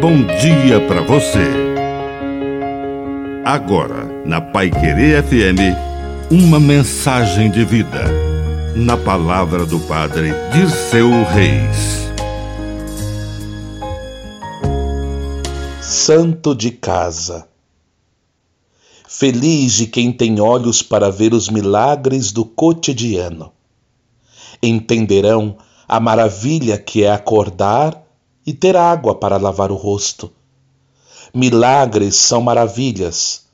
bom 0.00 0.24
dia 0.40 0.80
para 0.88 1.02
você. 1.02 1.46
Agora, 3.44 4.06
na 4.24 4.40
Pai 4.40 4.70
Querer 4.70 5.22
FM, 5.22 5.76
uma 6.30 6.58
mensagem 6.58 7.50
de 7.50 7.66
vida. 7.66 8.04
Na 8.74 8.96
palavra 8.96 9.66
do 9.66 9.78
Padre 9.80 10.32
Dirceu 10.54 11.10
Reis. 11.24 12.08
Santo 15.82 16.54
de 16.54 16.70
casa. 16.70 17.46
Feliz 19.06 19.74
de 19.74 19.86
quem 19.86 20.10
tem 20.10 20.40
olhos 20.40 20.82
para 20.82 21.10
ver 21.10 21.34
os 21.34 21.50
milagres 21.50 22.32
do 22.32 22.46
cotidiano. 22.46 23.52
Entenderão 24.62 25.58
a 25.86 26.00
maravilha 26.00 26.78
que 26.78 27.04
é 27.04 27.12
acordar 27.12 28.09
e 28.50 28.52
ter 28.52 28.76
água 28.76 29.14
para 29.14 29.36
lavar 29.36 29.70
o 29.70 29.76
rosto. 29.76 30.28
Milagres 31.32 32.16
são 32.16 32.42
maravilhas, 32.42 33.44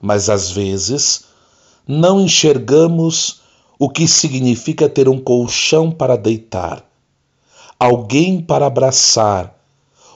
mas 0.00 0.30
às 0.30 0.48
vezes 0.48 1.24
não 1.88 2.20
enxergamos 2.20 3.40
o 3.76 3.90
que 3.90 4.06
significa 4.06 4.88
ter 4.88 5.08
um 5.08 5.18
colchão 5.18 5.90
para 5.90 6.14
deitar, 6.16 6.88
alguém 7.80 8.40
para 8.40 8.66
abraçar, 8.66 9.52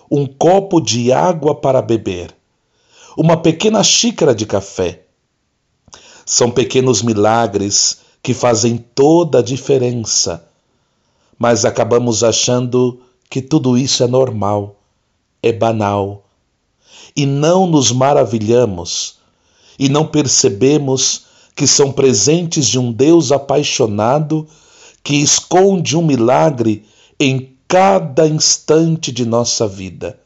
um 0.09 0.25
copo 0.25 0.81
de 0.81 1.13
água 1.13 1.53
para 1.53 1.83
beber, 1.83 2.33
uma 3.17 3.37
pequena 3.37 3.83
xícara 3.83 4.33
de 4.33 4.47
café. 4.47 5.03
São 6.25 6.49
pequenos 6.49 7.03
milagres 7.03 8.03
que 8.23 8.33
fazem 8.33 8.79
toda 8.79 9.41
a 9.41 9.43
diferença, 9.43 10.49
mas 11.37 11.65
acabamos 11.65 12.23
achando 12.23 13.03
que 13.29 13.43
tudo 13.43 13.77
isso 13.77 14.03
é 14.03 14.07
normal, 14.07 14.77
é 15.43 15.53
banal, 15.53 16.25
e 17.15 17.27
não 17.27 17.67
nos 17.67 17.93
maravilhamos 17.93 19.19
e 19.79 19.89
não 19.89 20.07
percebemos 20.07 21.27
que 21.55 21.67
são 21.67 21.93
presentes 21.93 22.67
de 22.67 22.79
um 22.79 22.93
Deus 22.93 23.31
apaixonado 23.31 24.47
que 25.05 25.17
esconde 25.17 25.97
um 25.97 26.05
milagre 26.05 26.85
em 27.19 27.57
cada 27.67 28.27
instante 28.27 29.13
de 29.13 29.25
nossa 29.25 29.69
vida. 29.69 30.19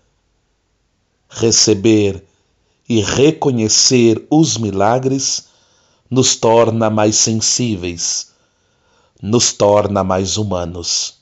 Receber 1.29 2.25
e 2.89 3.01
reconhecer 3.01 4.27
os 4.31 4.57
milagres 4.57 5.47
nos 6.11 6.37
torna 6.37 6.91
mais 6.91 7.17
sensíveis, 7.17 8.33
nos 9.21 9.53
torna 9.53 10.05
mais 10.05 10.37
humanos. 10.37 11.22